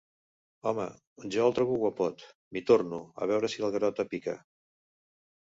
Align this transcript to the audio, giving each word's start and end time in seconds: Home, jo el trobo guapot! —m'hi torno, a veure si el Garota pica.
Home, 0.69 0.85
jo 1.35 1.43
el 1.49 1.53
trobo 1.59 1.77
guapot! 1.83 2.23
—m'hi 2.31 2.65
torno, 2.71 3.01
a 3.19 3.29
veure 3.35 3.53
si 3.57 3.63
el 3.69 3.77
Garota 3.79 4.09
pica. 4.17 4.37